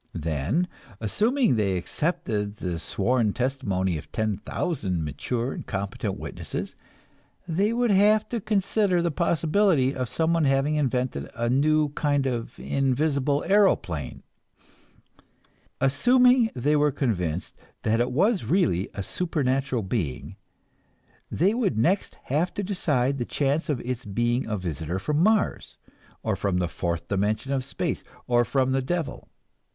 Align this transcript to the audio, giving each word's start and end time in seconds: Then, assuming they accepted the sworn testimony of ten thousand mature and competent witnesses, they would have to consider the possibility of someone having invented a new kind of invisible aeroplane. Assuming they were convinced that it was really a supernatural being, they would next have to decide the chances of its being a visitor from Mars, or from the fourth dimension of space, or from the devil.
Then, 0.15 0.67
assuming 0.99 1.57
they 1.57 1.77
accepted 1.77 2.55
the 2.55 2.79
sworn 2.79 3.33
testimony 3.33 3.99
of 3.99 4.11
ten 4.11 4.37
thousand 4.37 5.05
mature 5.05 5.51
and 5.53 5.63
competent 5.67 6.17
witnesses, 6.19 6.75
they 7.47 7.71
would 7.71 7.91
have 7.91 8.27
to 8.29 8.41
consider 8.41 8.99
the 9.03 9.11
possibility 9.11 9.93
of 9.93 10.09
someone 10.09 10.45
having 10.45 10.73
invented 10.73 11.29
a 11.35 11.51
new 11.51 11.89
kind 11.89 12.25
of 12.25 12.57
invisible 12.59 13.43
aeroplane. 13.45 14.23
Assuming 15.79 16.49
they 16.55 16.75
were 16.75 16.91
convinced 16.91 17.61
that 17.83 18.01
it 18.01 18.11
was 18.11 18.45
really 18.45 18.89
a 18.95 19.03
supernatural 19.03 19.83
being, 19.83 20.35
they 21.29 21.53
would 21.53 21.77
next 21.77 22.15
have 22.23 22.51
to 22.55 22.63
decide 22.63 23.19
the 23.19 23.23
chances 23.25 23.69
of 23.69 23.79
its 23.81 24.03
being 24.05 24.47
a 24.47 24.57
visitor 24.57 24.97
from 24.97 25.21
Mars, 25.21 25.77
or 26.23 26.35
from 26.35 26.57
the 26.57 26.67
fourth 26.67 27.07
dimension 27.07 27.51
of 27.53 27.63
space, 27.63 28.03
or 28.25 28.43
from 28.43 28.71
the 28.71 28.81
devil. 28.81 29.29